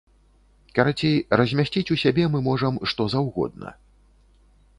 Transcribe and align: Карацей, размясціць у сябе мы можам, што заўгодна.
Карацей, 0.77 1.13
размясціць 1.41 1.85
у 1.97 1.99
сябе 2.05 2.23
мы 2.37 2.41
можам, 2.49 2.73
што 2.93 3.01
заўгодна. 3.17 3.69